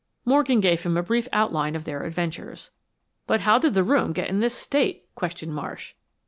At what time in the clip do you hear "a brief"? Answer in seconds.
0.97-1.27